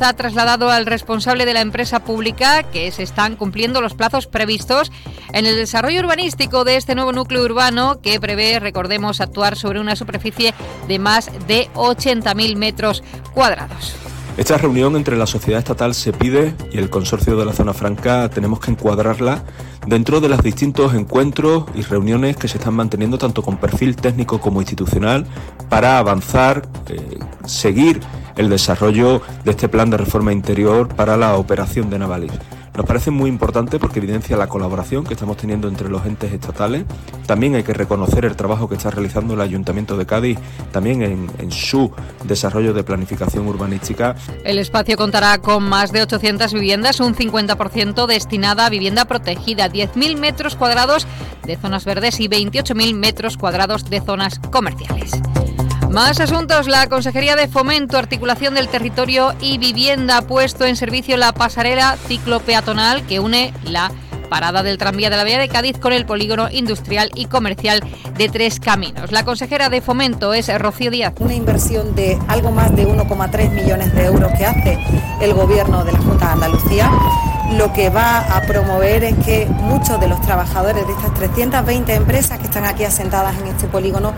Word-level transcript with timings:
ha 0.00 0.12
trasladado 0.12 0.70
al 0.70 0.86
responsable 0.86 1.46
de 1.46 1.54
la 1.54 1.60
empresa 1.60 2.04
pública 2.04 2.62
que 2.62 2.90
se 2.92 3.02
están 3.02 3.36
cumpliendo 3.36 3.80
los 3.80 3.94
plazos 3.94 4.26
previstos 4.26 4.92
en 5.32 5.46
el 5.46 5.56
desarrollo 5.56 6.00
urbanístico 6.00 6.64
de 6.64 6.76
este 6.76 6.94
nuevo 6.94 7.12
núcleo 7.12 7.44
urbano 7.44 8.00
que 8.00 8.20
prevé, 8.20 8.60
recordemos, 8.60 9.20
actuar 9.20 9.56
sobre 9.56 9.80
una 9.80 9.96
superficie 9.96 10.54
de 10.86 10.98
más 10.98 11.30
de 11.46 11.68
80.000 11.74 12.56
metros 12.56 13.02
cuadrados. 13.34 13.94
Esta 14.36 14.56
reunión 14.56 14.94
entre 14.94 15.16
la 15.16 15.26
sociedad 15.26 15.58
estatal 15.58 15.94
se 15.94 16.12
pide 16.12 16.54
y 16.70 16.78
el 16.78 16.90
consorcio 16.90 17.36
de 17.36 17.44
la 17.44 17.52
zona 17.52 17.74
franca 17.74 18.30
tenemos 18.30 18.60
que 18.60 18.70
encuadrarla 18.70 19.42
dentro 19.84 20.20
de 20.20 20.28
los 20.28 20.42
distintos 20.44 20.94
encuentros 20.94 21.64
y 21.74 21.82
reuniones 21.82 22.36
que 22.36 22.46
se 22.46 22.58
están 22.58 22.74
manteniendo 22.74 23.18
tanto 23.18 23.42
con 23.42 23.56
perfil 23.56 23.96
técnico 23.96 24.40
como 24.40 24.60
institucional 24.60 25.26
para 25.68 25.98
avanzar, 25.98 26.68
eh, 26.88 27.18
seguir 27.46 28.00
el 28.38 28.48
desarrollo 28.48 29.20
de 29.44 29.50
este 29.50 29.68
plan 29.68 29.90
de 29.90 29.98
reforma 29.98 30.32
interior 30.32 30.88
para 30.88 31.16
la 31.16 31.36
operación 31.36 31.90
de 31.90 31.98
Navalis. 31.98 32.32
Nos 32.78 32.86
parece 32.86 33.10
muy 33.10 33.28
importante 33.28 33.80
porque 33.80 33.98
evidencia 33.98 34.36
la 34.36 34.46
colaboración 34.46 35.02
que 35.02 35.14
estamos 35.14 35.36
teniendo 35.36 35.66
entre 35.66 35.88
los 35.88 36.06
entes 36.06 36.32
estatales. 36.32 36.84
También 37.26 37.56
hay 37.56 37.64
que 37.64 37.74
reconocer 37.74 38.24
el 38.24 38.36
trabajo 38.36 38.68
que 38.68 38.76
está 38.76 38.88
realizando 38.92 39.34
el 39.34 39.40
Ayuntamiento 39.40 39.96
de 39.96 40.06
Cádiz, 40.06 40.38
también 40.70 41.02
en, 41.02 41.50
su 41.50 41.90
desarrollo 42.22 42.72
de 42.74 42.84
planificación 42.84 43.48
urbanística. 43.48 44.14
El 44.44 44.60
espacio 44.60 44.96
contará 44.96 45.38
con 45.38 45.64
más 45.64 45.90
de 45.90 46.02
800 46.02 46.54
viviendas, 46.54 47.00
un 47.00 47.16
50% 47.16 48.06
destinada 48.06 48.66
a 48.66 48.70
vivienda 48.70 49.06
protegida, 49.06 49.68
10.000 49.68 50.16
metros 50.16 50.54
cuadrados 50.54 51.08
de 51.44 51.56
zonas 51.56 51.84
verdes 51.84 52.20
y 52.20 52.28
28.000 52.28 52.94
metros 52.94 53.36
cuadrados 53.36 53.90
de 53.90 54.00
zonas 54.00 54.38
comerciales. 54.52 55.10
Más 55.90 56.20
asuntos. 56.20 56.68
La 56.68 56.86
Consejería 56.88 57.34
de 57.34 57.48
Fomento, 57.48 57.96
Articulación 57.96 58.54
del 58.54 58.68
Territorio 58.68 59.34
y 59.40 59.58
Vivienda 59.58 60.18
ha 60.18 60.22
puesto 60.22 60.66
en 60.66 60.76
servicio 60.76 61.16
la 61.16 61.32
pasarela 61.32 61.96
ciclopeatonal 62.06 63.06
que 63.06 63.20
une 63.20 63.54
la 63.64 63.90
parada 64.28 64.62
del 64.62 64.76
tranvía 64.76 65.08
de 65.08 65.16
la 65.16 65.24
Vía 65.24 65.38
de 65.38 65.48
Cádiz 65.48 65.78
con 65.78 65.94
el 65.94 66.04
polígono 66.04 66.48
industrial 66.50 67.10
y 67.14 67.24
comercial 67.24 67.82
de 68.18 68.28
Tres 68.28 68.60
Caminos. 68.60 69.12
La 69.12 69.24
consejera 69.24 69.70
de 69.70 69.80
Fomento 69.80 70.34
es 70.34 70.52
Rocío 70.58 70.90
Díaz. 70.90 71.14
Una 71.20 71.34
inversión 71.34 71.94
de 71.94 72.18
algo 72.28 72.50
más 72.50 72.76
de 72.76 72.86
1,3 72.86 73.50
millones 73.50 73.94
de 73.94 74.04
euros 74.04 74.30
que 74.36 74.44
hace 74.44 74.78
el 75.22 75.32
Gobierno 75.32 75.84
de 75.84 75.92
la 75.92 75.98
Junta 76.00 76.26
de 76.26 76.32
Andalucía 76.32 76.90
lo 77.52 77.72
que 77.72 77.88
va 77.88 78.18
a 78.18 78.42
promover 78.42 79.04
es 79.04 79.14
que 79.24 79.46
muchos 79.46 79.98
de 79.98 80.06
los 80.06 80.20
trabajadores 80.20 80.86
de 80.86 80.92
estas 80.92 81.14
320 81.14 81.94
empresas 81.94 82.38
que 82.38 82.44
están 82.44 82.66
aquí 82.66 82.84
asentadas 82.84 83.38
en 83.38 83.46
este 83.46 83.66
polígono 83.66 84.12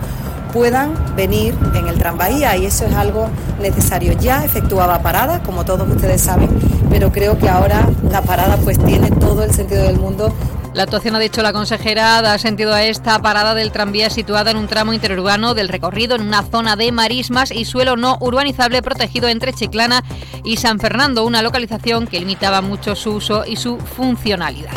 puedan 0.51 0.93
venir 1.15 1.55
en 1.75 1.87
el 1.87 1.97
tranvía 1.97 2.55
y 2.57 2.65
eso 2.65 2.85
es 2.85 2.93
algo 2.93 3.27
necesario. 3.61 4.13
Ya 4.13 4.43
efectuaba 4.43 5.01
parada, 5.01 5.41
como 5.43 5.65
todos 5.65 5.89
ustedes 5.89 6.21
saben, 6.21 6.49
pero 6.89 7.11
creo 7.11 7.37
que 7.37 7.49
ahora 7.49 7.87
la 8.09 8.21
parada 8.21 8.57
pues 8.57 8.77
tiene 8.83 9.09
todo 9.11 9.43
el 9.43 9.53
sentido 9.53 9.83
del 9.83 9.99
mundo 9.99 10.33
la 10.73 10.83
actuación, 10.83 11.17
ha 11.17 11.19
dicho 11.19 11.41
la 11.41 11.51
consejera, 11.51 12.21
da 12.21 12.37
sentido 12.37 12.73
a 12.73 12.83
esta 12.83 13.19
parada 13.21 13.53
del 13.53 13.73
tranvía 13.73 14.09
situada 14.09 14.51
en 14.51 14.57
un 14.57 14.67
tramo 14.67 14.93
interurbano 14.93 15.53
del 15.53 15.67
recorrido 15.67 16.15
en 16.15 16.21
una 16.21 16.43
zona 16.43 16.77
de 16.77 16.93
marismas 16.93 17.51
y 17.51 17.65
suelo 17.65 17.97
no 17.97 18.17
urbanizable 18.21 18.81
protegido 18.81 19.27
entre 19.27 19.51
Chiclana 19.51 20.01
y 20.45 20.57
San 20.57 20.79
Fernando, 20.79 21.25
una 21.25 21.41
localización 21.41 22.07
que 22.07 22.19
limitaba 22.19 22.61
mucho 22.61 22.95
su 22.95 23.15
uso 23.15 23.43
y 23.45 23.57
su 23.57 23.79
funcionalidad. 23.79 24.71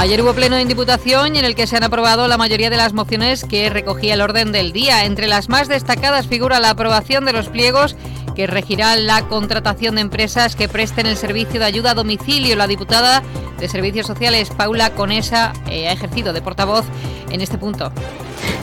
Ayer 0.00 0.22
hubo 0.22 0.32
pleno 0.32 0.56
en 0.56 0.66
Diputación 0.66 1.36
en 1.36 1.44
el 1.44 1.54
que 1.54 1.66
se 1.66 1.76
han 1.76 1.84
aprobado 1.84 2.26
la 2.26 2.38
mayoría 2.38 2.70
de 2.70 2.78
las 2.78 2.94
mociones 2.94 3.44
que 3.44 3.68
recogía 3.68 4.14
el 4.14 4.22
orden 4.22 4.50
del 4.50 4.72
día. 4.72 5.04
Entre 5.04 5.28
las 5.28 5.50
más 5.50 5.68
destacadas 5.68 6.26
figura 6.26 6.58
la 6.58 6.70
aprobación 6.70 7.26
de 7.26 7.34
los 7.34 7.50
pliegos 7.50 7.96
que 8.34 8.46
regirá 8.46 8.96
la 8.96 9.28
contratación 9.28 9.96
de 9.96 10.00
empresas 10.00 10.56
que 10.56 10.70
presten 10.70 11.04
el 11.04 11.18
servicio 11.18 11.60
de 11.60 11.66
ayuda 11.66 11.90
a 11.90 11.94
domicilio. 11.94 12.56
La 12.56 12.66
diputada 12.66 13.22
de 13.58 13.68
Servicios 13.68 14.06
Sociales, 14.06 14.48
Paula 14.48 14.94
Conesa, 14.94 15.52
eh, 15.68 15.86
ha 15.86 15.92
ejercido 15.92 16.32
de 16.32 16.40
portavoz 16.40 16.86
en 17.28 17.42
este 17.42 17.58
punto. 17.58 17.92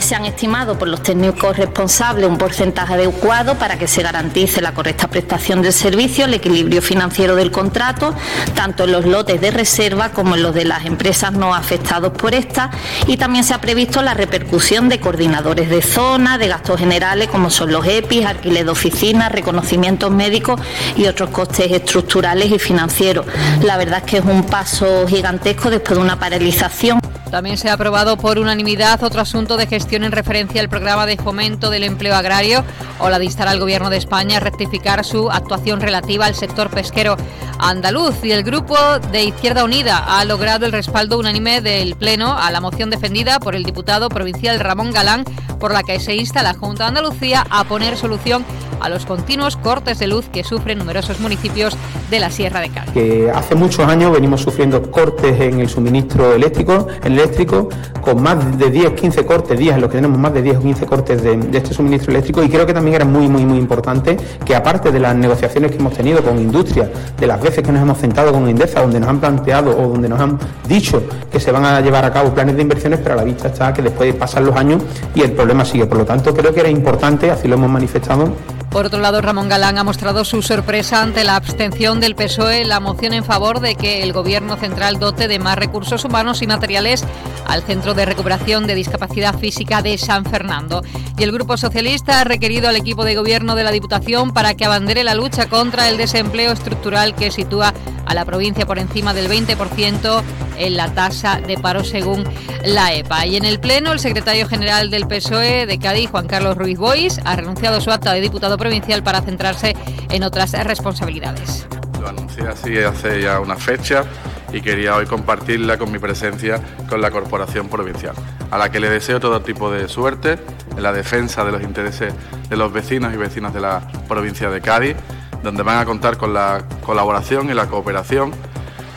Se 0.08 0.14
han 0.14 0.24
estimado 0.24 0.78
por 0.78 0.88
los 0.88 1.02
técnicos 1.02 1.54
responsables 1.58 2.30
un 2.30 2.38
porcentaje 2.38 2.94
adecuado 2.94 3.56
para 3.56 3.76
que 3.78 3.86
se 3.86 4.02
garantice 4.02 4.62
la 4.62 4.72
correcta 4.72 5.06
prestación 5.08 5.60
del 5.60 5.74
servicio, 5.74 6.24
el 6.24 6.32
equilibrio 6.32 6.80
financiero 6.80 7.36
del 7.36 7.50
contrato, 7.50 8.14
tanto 8.54 8.84
en 8.84 8.92
los 8.92 9.04
lotes 9.04 9.38
de 9.38 9.50
reserva 9.50 10.08
como 10.12 10.34
en 10.34 10.42
los 10.42 10.54
de 10.54 10.64
las 10.64 10.86
empresas 10.86 11.32
no 11.32 11.54
afectados 11.54 12.14
por 12.14 12.32
esta. 12.32 12.70
Y 13.06 13.18
también 13.18 13.44
se 13.44 13.52
ha 13.52 13.60
previsto 13.60 14.00
la 14.00 14.14
repercusión 14.14 14.88
de 14.88 14.98
coordinadores 14.98 15.68
de 15.68 15.82
zona, 15.82 16.38
de 16.38 16.48
gastos 16.48 16.80
generales 16.80 17.28
como 17.28 17.50
son 17.50 17.70
los 17.70 17.86
EPIs, 17.86 18.24
alquiler 18.24 18.64
de 18.64 18.70
oficinas, 18.70 19.30
reconocimientos 19.30 20.10
médicos 20.10 20.58
y 20.96 21.06
otros 21.06 21.28
costes 21.28 21.70
estructurales 21.70 22.50
y 22.50 22.58
financieros. 22.58 23.26
La 23.62 23.76
verdad 23.76 23.98
es 23.98 24.10
que 24.10 24.16
es 24.16 24.24
un 24.24 24.44
paso 24.44 25.06
gigantesco 25.06 25.68
después 25.68 25.98
de 25.98 26.02
una 26.02 26.18
paralización. 26.18 26.98
También 27.30 27.58
se 27.58 27.68
ha 27.68 27.74
aprobado 27.74 28.16
por 28.16 28.38
unanimidad 28.38 29.02
otro 29.02 29.20
asunto 29.20 29.56
de 29.56 29.66
gestión 29.66 30.02
en 30.04 30.12
referencia 30.12 30.60
al 30.60 30.68
programa 30.68 31.04
de 31.04 31.16
fomento 31.16 31.68
del 31.68 31.84
empleo 31.84 32.14
agrario 32.14 32.64
o 33.00 33.10
la 33.10 33.18
de 33.18 33.26
instar 33.26 33.48
al 33.48 33.60
Gobierno 33.60 33.90
de 33.90 33.98
España 33.98 34.38
a 34.38 34.40
rectificar 34.40 35.04
su 35.04 35.30
actuación 35.30 35.80
relativa 35.80 36.24
al 36.24 36.34
sector 36.34 36.70
pesquero 36.70 37.16
andaluz. 37.58 38.24
Y 38.24 38.32
el 38.32 38.42
Grupo 38.42 38.76
de 39.12 39.24
Izquierda 39.24 39.64
Unida 39.64 39.98
ha 39.98 40.24
logrado 40.24 40.66
el 40.66 40.72
respaldo 40.72 41.18
unánime 41.18 41.60
del 41.60 41.96
Pleno 41.96 42.36
a 42.36 42.50
la 42.50 42.60
moción 42.60 42.90
defendida 42.90 43.40
por 43.40 43.54
el 43.54 43.64
diputado 43.64 44.08
provincial 44.08 44.60
Ramón 44.60 44.92
Galán, 44.92 45.24
por 45.58 45.72
la 45.72 45.82
que 45.82 46.00
se 46.00 46.14
insta 46.14 46.40
a 46.40 46.42
la 46.42 46.54
Junta 46.54 46.84
de 46.84 46.88
Andalucía 46.88 47.46
a 47.50 47.64
poner 47.64 47.96
solución 47.96 48.44
a 48.80 48.88
los 48.88 49.06
continuos 49.06 49.56
cortes 49.56 49.98
de 49.98 50.06
luz 50.06 50.28
que 50.32 50.44
sufren 50.44 50.78
numerosos 50.78 51.20
municipios 51.20 51.76
de 52.10 52.20
la 52.20 52.30
Sierra 52.30 52.60
de 52.60 52.70
Cádiz. 52.70 52.92
Que 52.92 53.30
hace 53.30 53.54
muchos 53.54 53.86
años 53.86 54.12
venimos 54.12 54.40
sufriendo 54.40 54.90
cortes 54.90 55.40
en 55.40 55.60
el 55.60 55.68
suministro 55.68 56.34
eléctrico, 56.34 56.86
eléctrico 57.02 57.68
con 58.00 58.22
más 58.22 58.58
de 58.58 58.70
10, 58.70 58.92
15 58.92 59.26
cortes, 59.26 59.58
días 59.58 59.74
en 59.74 59.82
los 59.82 59.90
que 59.90 59.96
tenemos 59.96 60.18
más 60.18 60.32
de 60.32 60.42
10 60.42 60.56
o 60.58 60.60
15 60.60 60.86
cortes 60.86 61.22
de, 61.22 61.36
de, 61.36 61.58
este 61.58 61.74
suministro 61.74 62.12
eléctrico 62.12 62.42
y 62.42 62.48
creo 62.48 62.66
que 62.66 62.74
también 62.74 62.96
era 62.96 63.04
muy, 63.04 63.28
muy, 63.28 63.44
muy 63.44 63.58
importante 63.58 64.16
que 64.44 64.54
aparte 64.54 64.90
de 64.90 65.00
las 65.00 65.14
negociaciones 65.14 65.70
que 65.70 65.78
hemos 65.78 65.92
tenido 65.92 66.22
con 66.22 66.38
industria, 66.38 66.90
de 67.18 67.26
las 67.26 67.40
veces 67.48 67.64
que 67.64 67.72
nos 67.72 67.82
hemos 67.82 67.98
sentado 67.98 68.32
con 68.32 68.48
Indesa, 68.48 68.80
donde 68.80 69.00
nos 69.00 69.08
han 69.08 69.20
planteado 69.20 69.70
o 69.70 69.88
donde 69.88 70.08
nos 70.08 70.20
han 70.20 70.38
dicho 70.66 71.02
que 71.30 71.40
se 71.40 71.50
van 71.50 71.64
a 71.64 71.80
llevar 71.80 72.04
a 72.04 72.12
cabo 72.12 72.34
planes 72.34 72.56
de 72.56 72.62
inversiones, 72.62 73.00
pero 73.02 73.14
a 73.14 73.18
la 73.18 73.24
vista 73.24 73.48
está 73.48 73.72
que 73.72 73.82
después 73.82 74.14
pasan 74.14 74.44
los 74.44 74.56
años 74.56 74.82
y 75.14 75.22
el 75.22 75.32
problema 75.32 75.64
sigue. 75.64 75.86
Por 75.86 75.98
lo 75.98 76.04
tanto, 76.04 76.34
creo 76.34 76.52
que 76.52 76.60
era 76.60 76.68
importante, 76.68 77.30
así 77.30 77.48
lo 77.48 77.54
hemos 77.54 77.70
manifestado, 77.70 78.32
por 78.70 78.86
otro 78.86 79.00
lado, 79.00 79.20
Ramón 79.20 79.48
Galán 79.48 79.78
ha 79.78 79.84
mostrado 79.84 80.24
su 80.24 80.42
sorpresa 80.42 81.02
ante 81.02 81.24
la 81.24 81.36
abstención 81.36 82.00
del 82.00 82.14
PSOE 82.14 82.60
en 82.60 82.68
la 82.68 82.80
moción 82.80 83.14
en 83.14 83.24
favor 83.24 83.60
de 83.60 83.74
que 83.74 84.02
el 84.02 84.12
Gobierno 84.12 84.56
central 84.56 84.98
dote 84.98 85.28
de 85.28 85.38
más 85.38 85.56
recursos 85.56 86.04
humanos 86.04 86.42
y 86.42 86.46
materiales 86.46 87.04
al 87.46 87.62
Centro 87.62 87.94
de 87.94 88.04
Recuperación 88.04 88.66
de 88.66 88.74
Discapacidad 88.74 89.38
Física 89.38 89.80
de 89.82 89.96
San 89.96 90.24
Fernando. 90.24 90.82
Y 91.16 91.22
el 91.22 91.32
Grupo 91.32 91.56
Socialista 91.56 92.20
ha 92.20 92.24
requerido 92.24 92.68
al 92.68 92.76
equipo 92.76 93.04
de 93.04 93.16
gobierno 93.16 93.54
de 93.54 93.64
la 93.64 93.72
Diputación 93.72 94.32
para 94.32 94.54
que 94.54 94.66
abandere 94.66 95.02
la 95.02 95.14
lucha 95.14 95.48
contra 95.48 95.88
el 95.88 95.96
desempleo 95.96 96.52
estructural 96.52 97.14
que 97.14 97.30
sitúa 97.30 97.72
a 98.08 98.14
la 98.14 98.24
provincia 98.24 98.66
por 98.66 98.78
encima 98.78 99.14
del 99.14 99.30
20% 99.30 100.22
en 100.56 100.76
la 100.76 100.92
tasa 100.92 101.40
de 101.40 101.56
paro 101.58 101.84
según 101.84 102.24
la 102.64 102.92
EPA. 102.94 103.26
Y 103.26 103.36
en 103.36 103.44
el 103.44 103.60
Pleno, 103.60 103.92
el 103.92 104.00
secretario 104.00 104.48
general 104.48 104.90
del 104.90 105.06
PSOE 105.06 105.66
de 105.66 105.78
Cádiz, 105.78 106.10
Juan 106.10 106.26
Carlos 106.26 106.56
Ruiz 106.56 106.78
Bois, 106.78 107.20
ha 107.24 107.36
renunciado 107.36 107.76
a 107.76 107.80
su 107.80 107.90
acta 107.90 108.12
de 108.12 108.20
diputado 108.20 108.56
provincial 108.56 109.02
para 109.02 109.20
centrarse 109.20 109.76
en 110.10 110.22
otras 110.22 110.52
responsabilidades. 110.64 111.68
Lo 112.00 112.08
anuncié 112.08 112.48
así 112.48 112.78
hace 112.78 113.22
ya 113.22 113.40
una 113.40 113.56
fecha 113.56 114.04
y 114.52 114.62
quería 114.62 114.96
hoy 114.96 115.06
compartirla 115.06 115.76
con 115.76 115.92
mi 115.92 115.98
presencia 115.98 116.60
con 116.88 117.02
la 117.02 117.10
Corporación 117.10 117.68
Provincial, 117.68 118.14
a 118.50 118.56
la 118.56 118.70
que 118.70 118.80
le 118.80 118.88
deseo 118.88 119.20
todo 119.20 119.42
tipo 119.42 119.70
de 119.70 119.88
suerte 119.88 120.38
en 120.76 120.82
la 120.82 120.92
defensa 120.92 121.44
de 121.44 121.52
los 121.52 121.62
intereses 121.62 122.14
de 122.48 122.56
los 122.56 122.72
vecinos 122.72 123.12
y 123.12 123.16
vecinas 123.18 123.52
de 123.52 123.60
la 123.60 123.86
provincia 124.08 124.48
de 124.48 124.60
Cádiz 124.60 124.96
donde 125.42 125.62
van 125.62 125.78
a 125.78 125.84
contar 125.84 126.16
con 126.16 126.34
la 126.34 126.64
colaboración 126.84 127.50
y 127.50 127.54
la 127.54 127.66
cooperación 127.66 128.32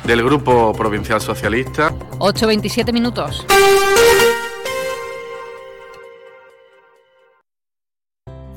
del 0.03 0.23
Grupo 0.23 0.73
Provincial 0.73 1.21
Socialista. 1.21 1.91
8.27 2.19 2.91
minutos. 2.93 3.45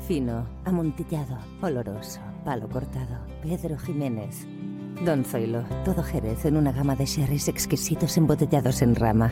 Fino, 0.07 0.47
amontillado, 0.65 1.37
oloroso, 1.61 2.19
palo 2.43 2.69
cortado. 2.69 3.25
Pedro 3.41 3.77
Jiménez. 3.77 4.45
Don 5.03 5.25
Zoilo, 5.25 5.63
todo 5.83 6.03
Jerez 6.03 6.45
en 6.45 6.57
una 6.57 6.71
gama 6.71 6.95
de 6.95 7.05
sherries 7.05 7.47
exquisitos 7.47 8.15
embotellados 8.17 8.81
en 8.81 8.95
rama 8.95 9.31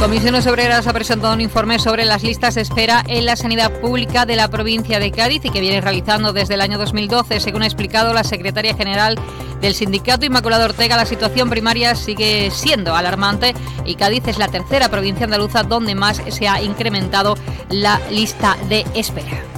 Comisiones 0.00 0.46
Obreras 0.46 0.86
ha 0.86 0.94
presentado 0.94 1.34
un 1.34 1.42
informe 1.42 1.78
sobre 1.78 2.06
las 2.06 2.22
listas 2.22 2.54
de 2.54 2.62
espera 2.62 3.04
en 3.06 3.26
la 3.26 3.36
sanidad 3.36 3.70
pública 3.82 4.24
de 4.24 4.34
la 4.34 4.48
provincia 4.48 4.98
de 4.98 5.10
Cádiz 5.10 5.44
y 5.44 5.50
que 5.50 5.60
viene 5.60 5.82
realizando 5.82 6.32
desde 6.32 6.54
el 6.54 6.62
año 6.62 6.78
2012. 6.78 7.38
Según 7.38 7.62
ha 7.62 7.66
explicado 7.66 8.14
la 8.14 8.24
secretaria 8.24 8.74
general 8.74 9.18
del 9.60 9.74
sindicato 9.74 10.24
Inmaculado 10.24 10.64
Ortega, 10.64 10.96
la 10.96 11.04
situación 11.04 11.50
primaria 11.50 11.94
sigue 11.94 12.50
siendo 12.50 12.96
alarmante 12.96 13.54
y 13.84 13.96
Cádiz 13.96 14.26
es 14.26 14.38
la 14.38 14.48
tercera 14.48 14.88
provincia 14.88 15.26
andaluza 15.26 15.64
donde 15.64 15.94
más 15.94 16.22
se 16.30 16.48
ha 16.48 16.62
incrementado 16.62 17.36
la 17.68 18.00
lista 18.08 18.56
de 18.70 18.86
espera. 18.94 19.49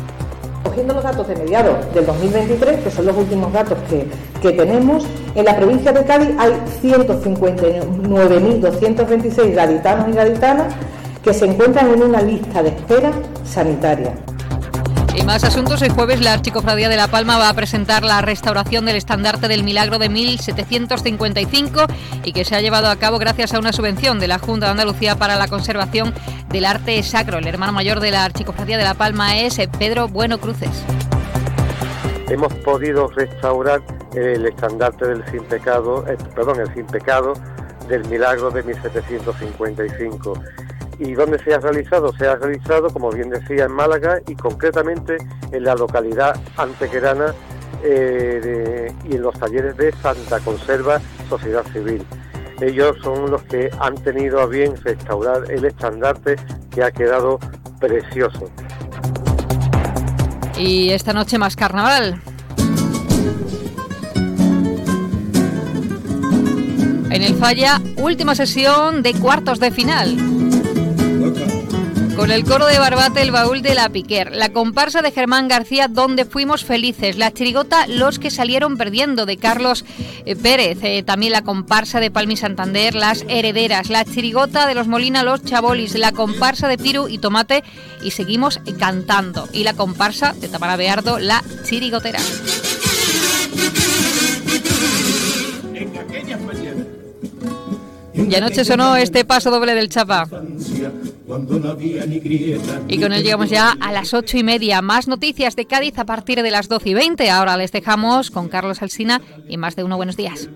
Cogiendo 0.72 0.94
los 0.94 1.04
datos 1.04 1.28
de 1.28 1.36
mediados 1.36 1.92
del 1.92 2.06
2023, 2.06 2.80
que 2.80 2.90
son 2.90 3.04
los 3.04 3.14
últimos 3.14 3.52
datos 3.52 3.76
que, 3.90 4.06
que 4.40 4.52
tenemos, 4.52 5.06
en 5.34 5.44
la 5.44 5.54
provincia 5.54 5.92
de 5.92 6.02
Cádiz 6.02 6.30
hay 6.38 6.52
159.226 6.82 9.54
gaditanos 9.54 10.08
y 10.08 10.12
gaditanas 10.12 10.72
que 11.22 11.34
se 11.34 11.44
encuentran 11.44 11.92
en 11.92 12.02
una 12.02 12.22
lista 12.22 12.62
de 12.62 12.70
espera 12.70 13.12
sanitaria. 13.44 14.14
Y 15.14 15.22
más 15.24 15.44
asuntos. 15.44 15.82
El 15.82 15.92
jueves 15.92 16.20
la 16.20 16.32
Archicofradía 16.32 16.88
de 16.88 16.96
La 16.96 17.08
Palma 17.08 17.36
va 17.36 17.50
a 17.50 17.54
presentar 17.54 18.02
la 18.02 18.22
restauración 18.22 18.86
del 18.86 18.96
estandarte 18.96 19.46
del 19.46 19.62
milagro 19.62 19.98
de 19.98 20.08
1755 20.08 21.80
y 22.24 22.32
que 22.32 22.44
se 22.44 22.56
ha 22.56 22.60
llevado 22.60 22.88
a 22.88 22.96
cabo 22.96 23.18
gracias 23.18 23.52
a 23.52 23.58
una 23.58 23.72
subvención 23.72 24.18
de 24.18 24.28
la 24.28 24.38
Junta 24.38 24.66
de 24.66 24.72
Andalucía 24.72 25.16
para 25.16 25.36
la 25.36 25.48
conservación 25.48 26.14
del 26.48 26.64
arte 26.64 27.02
sacro. 27.02 27.38
El 27.38 27.46
hermano 27.46 27.72
mayor 27.72 28.00
de 28.00 28.10
la 28.10 28.24
Archicofradía 28.24 28.78
de 28.78 28.84
La 28.84 28.94
Palma 28.94 29.36
es 29.36 29.60
Pedro 29.78 30.08
Bueno 30.08 30.38
Cruces. 30.38 30.82
Hemos 32.28 32.52
podido 32.54 33.08
restaurar 33.08 33.82
el 34.14 34.46
estandarte 34.46 35.06
del 35.06 35.22
sin 35.30 35.44
pecado, 35.44 36.06
eh, 36.08 36.16
perdón, 36.34 36.60
el 36.60 36.72
sin 36.72 36.86
pecado 36.86 37.34
del 37.86 38.04
milagro 38.06 38.50
de 38.50 38.62
1755 38.62 40.34
¿Y 41.04 41.14
dónde 41.14 41.36
se 41.42 41.52
ha 41.52 41.58
realizado? 41.58 42.12
Se 42.16 42.28
ha 42.28 42.36
realizado, 42.36 42.88
como 42.88 43.10
bien 43.10 43.28
decía, 43.28 43.64
en 43.64 43.72
Málaga 43.72 44.20
y 44.28 44.36
concretamente 44.36 45.16
en 45.50 45.64
la 45.64 45.74
localidad 45.74 46.40
antequerana 46.56 47.34
eh, 47.82 48.92
y 49.10 49.16
en 49.16 49.22
los 49.22 49.36
talleres 49.36 49.76
de 49.76 49.90
Santa 50.00 50.38
Conserva 50.38 51.00
Sociedad 51.28 51.64
Civil. 51.72 52.06
Ellos 52.60 52.96
son 53.02 53.32
los 53.32 53.42
que 53.42 53.68
han 53.80 53.96
tenido 53.96 54.40
a 54.40 54.46
bien 54.46 54.76
restaurar 54.76 55.50
el 55.50 55.64
estandarte 55.64 56.36
que 56.70 56.84
ha 56.84 56.92
quedado 56.92 57.40
precioso. 57.80 58.48
Y 60.56 60.90
esta 60.90 61.12
noche 61.12 61.36
más 61.36 61.56
carnaval. 61.56 62.22
En 67.10 67.22
el 67.22 67.34
Falla, 67.34 67.80
última 67.96 68.36
sesión 68.36 69.02
de 69.02 69.14
cuartos 69.14 69.58
de 69.58 69.72
final. 69.72 70.41
Con 72.16 72.30
el 72.30 72.44
coro 72.44 72.66
de 72.66 72.78
Barbate, 72.78 73.22
el 73.22 73.30
baúl 73.30 73.62
de 73.62 73.74
la 73.74 73.88
Piquer, 73.88 74.36
la 74.36 74.52
comparsa 74.52 75.00
de 75.00 75.10
Germán 75.10 75.48
García, 75.48 75.88
donde 75.88 76.24
fuimos 76.24 76.64
felices, 76.64 77.16
la 77.16 77.32
chirigota 77.32 77.86
Los 77.86 78.18
que 78.18 78.30
salieron 78.30 78.76
perdiendo 78.76 79.24
de 79.24 79.38
Carlos 79.38 79.84
eh, 80.26 80.36
Pérez, 80.36 80.78
eh, 80.82 81.02
también 81.02 81.32
la 81.32 81.42
comparsa 81.42 82.00
de 82.00 82.10
Palmi 82.10 82.36
Santander, 82.36 82.94
Las 82.94 83.24
Herederas, 83.28 83.88
la 83.88 84.04
chirigota 84.04 84.66
de 84.66 84.74
los 84.74 84.88
Molina, 84.88 85.22
Los 85.22 85.42
Chabolis, 85.42 85.94
la 85.94 86.12
comparsa 86.12 86.68
de 86.68 86.78
Piru 86.78 87.08
y 87.08 87.18
Tomate, 87.18 87.64
y 88.02 88.10
seguimos 88.10 88.60
cantando, 88.78 89.48
y 89.52 89.64
la 89.64 89.74
comparsa 89.74 90.34
de 90.34 90.48
Tamara 90.48 90.76
Beardo, 90.76 91.18
La 91.18 91.42
Chirigotera. 91.64 92.20
Y 98.14 98.34
anoche 98.34 98.64
sonó 98.64 98.96
este 98.96 99.24
paso 99.24 99.50
doble 99.50 99.74
del 99.74 99.88
Chapa. 99.88 100.28
Y 102.88 103.00
con 103.00 103.12
él 103.12 103.22
llegamos 103.22 103.50
ya 103.50 103.76
a 103.80 103.92
las 103.92 104.12
ocho 104.14 104.36
y 104.36 104.42
media. 104.42 104.82
Más 104.82 105.08
noticias 105.08 105.56
de 105.56 105.66
Cádiz 105.66 105.98
a 105.98 106.04
partir 106.04 106.42
de 106.42 106.50
las 106.50 106.68
doce 106.68 106.90
y 106.90 106.94
veinte. 106.94 107.30
Ahora 107.30 107.56
les 107.56 107.72
dejamos 107.72 108.30
con 108.30 108.48
Carlos 108.48 108.82
Alsina 108.82 109.20
y 109.48 109.56
más 109.56 109.76
de 109.76 109.84
uno. 109.84 109.96
Buenos 109.96 110.16
días. 110.16 110.48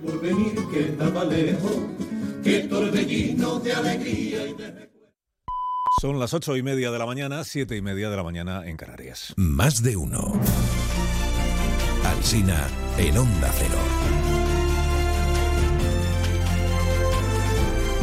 Son 6.01 6.19
las 6.19 6.35
ocho 6.35 6.57
y 6.57 6.63
media 6.63 6.91
de 6.91 6.99
la 6.99 7.07
mañana, 7.07 7.45
siete 7.45 7.77
y 7.77 7.83
media 7.83 8.11
de 8.11 8.17
la 8.17 8.23
mañana 8.23 8.67
en 8.67 8.77
Canarias. 8.77 9.33
Más 9.37 9.83
de 9.83 9.97
uno. 9.97 10.41
Alsina 12.05 12.69
en 12.99 13.17
Onda 13.19 13.51
Cero. 13.59 14.06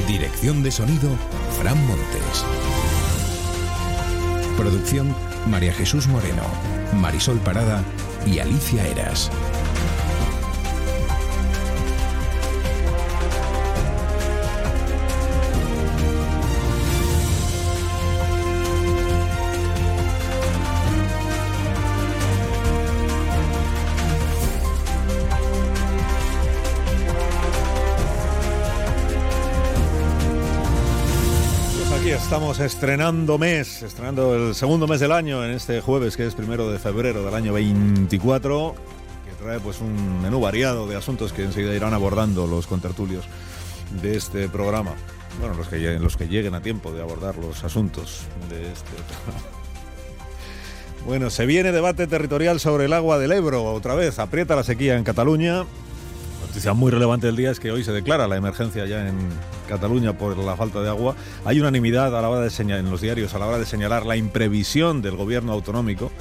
Dirección 0.08 0.62
de 0.64 0.72
sonido, 0.72 1.10
Fran 1.58 1.78
Montes. 1.88 2.46
Producción, 4.58 5.16
María 5.48 5.74
Jesús 5.74 6.08
Moreno, 6.08 6.44
Marisol 6.94 7.40
Parada 7.40 7.84
y 8.26 8.40
Alicia 8.40 8.86
Eras. 8.88 9.32
Estamos 32.34 32.60
estrenando 32.62 33.38
mes, 33.38 33.84
estrenando 33.84 34.34
el 34.34 34.56
segundo 34.56 34.88
mes 34.88 35.00
del 35.00 35.12
año 35.12 35.46
en 35.46 35.52
este 35.52 35.82
jueves 35.82 36.18
que 36.18 36.26
es 36.26 36.34
primero 36.34 36.72
de 36.72 36.80
febrero 36.80 37.24
del 37.24 37.36
año 37.36 37.54
24, 37.54 38.74
que 39.24 39.44
trae 39.44 39.60
pues 39.60 39.80
un 39.82 40.20
menú 40.20 40.42
variado 40.42 40.88
de 40.88 40.96
asuntos 40.96 41.32
que 41.32 41.44
enseguida 41.44 41.76
irán 41.76 41.94
abordando 41.94 42.48
los 42.48 42.66
contertulios 42.66 43.26
de 44.02 44.18
este 44.18 44.50
programa. 44.50 44.96
Bueno, 45.40 45.54
los 45.54 45.68
que, 45.68 45.78
los 45.78 46.18
que 46.18 46.28
lleguen 46.28 46.56
a 46.56 46.62
tiempo 46.62 46.92
de 46.92 47.04
abordar 47.04 47.38
los 47.38 47.64
asuntos 47.64 48.22
de 48.50 48.64
este 48.64 48.96
programa. 49.08 49.48
Bueno, 51.06 51.30
se 51.30 51.46
viene 51.46 51.72
debate 51.72 52.08
territorial 52.08 52.60
sobre 52.60 52.86
el 52.86 52.94
agua 52.94 53.20
del 53.20 53.32
Ebro. 53.32 53.64
Otra 53.66 53.94
vez, 53.94 54.18
aprieta 54.18 54.56
la 54.56 54.64
sequía 54.64 54.98
en 54.98 55.04
Cataluña 55.04 55.66
noticia 56.54 56.74
muy 56.74 56.92
relevante 56.92 57.26
del 57.26 57.36
día 57.36 57.50
es 57.50 57.60
que 57.60 57.72
hoy 57.72 57.84
se 57.84 57.92
declara 57.92 58.28
la 58.28 58.36
emergencia 58.36 58.86
ya 58.86 59.08
en 59.08 59.18
Cataluña 59.68 60.14
por 60.14 60.38
la 60.38 60.56
falta 60.56 60.84
de 60.84 60.90
agua. 60.90 61.16
Hay 61.46 61.60
unanimidad 61.60 62.16
a 62.16 62.22
la 62.22 62.30
hora 62.30 62.42
de 62.42 62.52
señalar, 62.52 62.86
en 62.86 62.92
los 62.92 63.02
diarios 63.02 63.34
a 63.34 63.40
la 63.40 63.48
hora 63.48 63.58
de 63.58 63.66
señalar 63.66 64.06
la 64.06 64.18
imprevisión 64.18 65.02
del 65.02 65.16
gobierno 65.16 65.52
autonómico 65.52 66.12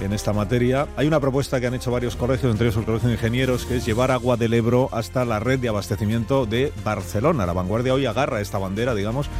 en 0.00 0.12
esta 0.12 0.32
materia. 0.32 0.88
Hay 0.96 1.06
una 1.06 1.20
propuesta 1.20 1.60
que 1.60 1.68
han 1.68 1.74
hecho 1.74 1.92
varios 1.92 2.16
colegios, 2.16 2.50
entre 2.50 2.66
ellos 2.66 2.76
el 2.76 2.86
Colegio 2.86 3.08
de 3.08 3.14
Ingenieros, 3.14 3.66
que 3.66 3.76
es 3.76 3.86
llevar 3.86 4.10
agua 4.10 4.36
del 4.36 4.52
Ebro 4.52 4.88
hasta 4.90 5.24
la 5.24 5.38
red 5.38 5.60
de 5.60 5.68
abastecimiento 5.68 6.44
de 6.44 6.72
Barcelona. 6.84 7.46
La 7.46 7.52
vanguardia 7.52 7.94
hoy 7.94 8.04
agarra 8.04 8.40
esta 8.40 8.58
bandera, 8.58 8.96
digamos, 8.96 9.30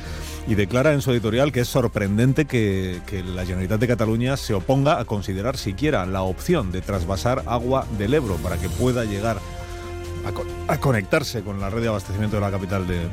y 0.46 0.54
declara 0.54 0.92
en 0.92 1.02
su 1.02 1.10
editorial 1.10 1.50
que 1.50 1.62
es 1.62 1.68
sorprendente 1.68 2.44
que, 2.44 3.00
que, 3.06 3.24
la 3.24 3.42
Generalitat 3.42 3.80
de 3.80 3.88
Cataluña 3.88 4.36
se 4.36 4.54
oponga 4.54 5.00
a 5.00 5.04
considerar 5.04 5.56
siquiera 5.56 6.06
la 6.06 6.22
opción 6.22 6.70
de 6.70 6.80
trasvasar 6.80 7.42
agua 7.46 7.88
del 7.98 8.14
Ebro 8.14 8.36
para 8.36 8.56
que 8.56 8.68
pueda 8.68 9.04
llegar 9.04 9.40
a, 10.68 10.78
conectarse 10.78 11.42
con 11.42 11.60
la 11.60 11.70
red 11.70 11.82
de 11.82 11.88
abastecimiento 11.88 12.36
de 12.36 12.42
la 12.42 12.50
capital 12.50 12.86
de, 12.86 13.08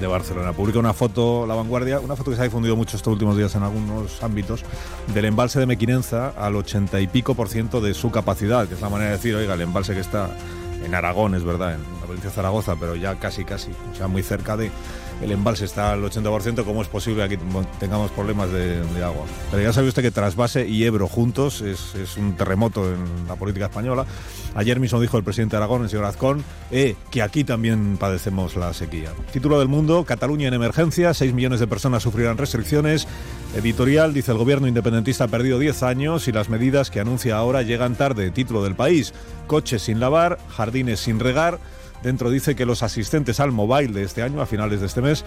de 0.00 0.06
Barcelona. 0.06 0.52
Publica 0.52 0.78
una 0.78 0.92
foto, 0.92 1.46
La 1.46 1.54
Vanguardia, 1.54 2.00
una 2.00 2.16
foto 2.16 2.30
que 2.30 2.36
se 2.36 2.42
ha 2.42 2.44
difundido 2.44 2.76
mucho 2.76 2.96
estos 2.96 3.12
últimos 3.12 3.36
días 3.36 3.54
en 3.54 3.62
algunos 3.62 4.22
ámbitos, 4.22 4.64
del 5.12 5.24
embalse 5.26 5.60
de 5.60 5.66
Mequinenza 5.66 6.30
al 6.30 6.56
ochenta 6.56 7.00
y 7.00 7.06
pico 7.06 7.34
por 7.34 7.48
ciento 7.48 7.80
de 7.80 7.94
su 7.94 8.10
capacidad, 8.10 8.68
que 8.68 8.74
es 8.74 8.80
la 8.80 8.88
manera 8.88 9.10
de 9.10 9.16
decir, 9.16 9.34
oiga, 9.34 9.54
el 9.54 9.60
embalse 9.60 9.94
que 9.94 10.00
está 10.00 10.30
en 10.84 10.94
Aragón, 10.94 11.34
es 11.34 11.44
verdad, 11.44 11.74
en 11.74 12.03
la 12.04 12.06
provincia 12.06 12.28
de 12.28 12.36
Zaragoza, 12.36 12.76
pero 12.78 12.94
ya 12.96 13.14
casi, 13.18 13.44
casi, 13.44 13.70
o 13.92 13.96
sea, 13.96 14.08
muy 14.08 14.22
cerca 14.22 14.58
de, 14.58 14.70
el 15.22 15.32
embalse 15.32 15.64
está 15.64 15.92
al 15.92 16.02
80%, 16.02 16.64
¿cómo 16.64 16.82
es 16.82 16.88
posible 16.88 17.26
que 17.26 17.34
aquí 17.34 17.44
tengamos 17.80 18.10
problemas 18.10 18.50
de, 18.50 18.82
agua? 19.02 19.24
Pero 19.50 19.62
ya 19.62 19.72
sabe 19.72 19.88
usted 19.88 20.02
que 20.02 20.10
Trasvase 20.10 20.68
y 20.68 20.84
Ebro 20.84 21.08
juntos 21.08 21.62
es, 21.62 21.94
un 22.18 22.36
terremoto 22.36 22.92
en 22.92 23.26
la 23.26 23.36
política 23.36 23.66
española. 23.66 24.04
Ayer 24.54 24.78
mismo 24.80 25.00
dijo 25.00 25.16
el 25.16 25.24
presidente 25.24 25.56
de 25.56 25.58
Aragón, 25.58 25.82
el 25.82 25.88
señor 25.88 26.04
Azcón, 26.04 26.44
eh, 26.70 26.94
que 27.10 27.22
aquí 27.22 27.42
también 27.42 27.96
padecemos 27.96 28.56
la 28.56 28.72
sequía. 28.74 29.10
Título 29.32 29.58
del 29.58 29.68
mundo, 29.68 30.04
Cataluña 30.04 30.48
en 30.48 30.54
emergencia, 30.54 31.14
6 31.14 31.32
millones 31.32 31.60
de 31.60 31.66
personas 31.66 32.02
sufrirán 32.02 32.36
restricciones. 32.36 33.08
Editorial, 33.56 34.12
dice 34.12 34.32
el 34.32 34.38
gobierno 34.38 34.66
independentista 34.66 35.24
ha 35.24 35.28
perdido 35.28 35.58
10 35.58 35.82
años 35.84 36.28
y 36.28 36.32
las 36.32 36.48
medidas 36.48 36.90
que 36.90 37.00
anuncia 37.00 37.36
ahora 37.36 37.62
llegan 37.62 37.94
tarde. 37.94 38.30
Título 38.30 38.62
del 38.62 38.74
país, 38.74 39.14
coches 39.46 39.82
sin 39.82 40.00
lavar, 40.00 40.38
jardines 40.50 41.00
sin 41.00 41.18
regar. 41.18 41.58
Dentro 42.04 42.30
dice 42.30 42.54
que 42.54 42.66
los 42.66 42.82
asistentes 42.82 43.40
al 43.40 43.50
mobile 43.50 43.92
de 43.92 44.02
este 44.02 44.22
año, 44.22 44.42
a 44.42 44.46
finales 44.46 44.80
de 44.80 44.86
este 44.86 45.00
mes, 45.00 45.24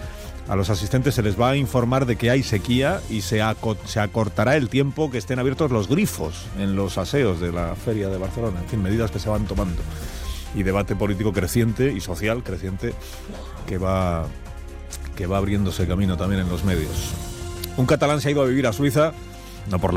a 0.48 0.54
los 0.54 0.70
asistentes 0.70 1.16
se 1.16 1.22
les 1.22 1.38
va 1.38 1.50
a 1.50 1.56
informar 1.56 2.06
de 2.06 2.14
que 2.14 2.30
hay 2.30 2.44
sequía 2.44 3.00
y 3.10 3.22
se, 3.22 3.42
se 3.84 4.00
acortará 4.00 4.56
el 4.56 4.68
tiempo 4.68 5.10
que 5.10 5.18
estén 5.18 5.40
abiertos 5.40 5.72
los 5.72 5.88
grifos 5.88 6.46
en 6.56 6.76
los 6.76 6.96
aseos 6.96 7.40
de 7.40 7.50
la 7.50 7.74
Feria 7.74 8.08
de 8.08 8.16
Barcelona. 8.16 8.60
En 8.62 8.68
fin, 8.68 8.80
medidas 8.80 9.10
que 9.10 9.18
se 9.18 9.28
van 9.28 9.44
tomando. 9.46 9.82
Y 10.54 10.62
debate 10.62 10.94
político 10.94 11.32
creciente 11.32 11.92
y 11.92 12.00
social 12.00 12.44
creciente 12.44 12.94
que 13.66 13.76
va 13.76 14.26
que 15.16 15.26
va 15.26 15.38
abriéndose 15.38 15.88
camino 15.88 16.16
también 16.16 16.42
en 16.42 16.48
los 16.48 16.62
medios. 16.62 17.12
Un 17.76 17.86
catalán 17.86 18.20
se 18.20 18.28
ha 18.28 18.30
ido 18.30 18.42
a 18.42 18.46
vivir 18.46 18.68
a 18.68 18.72
Suiza, 18.72 19.12
no 19.68 19.80
por 19.80 19.82
la 19.82 19.86